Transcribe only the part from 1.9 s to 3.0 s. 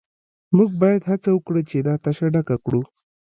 تشه ډکه کړو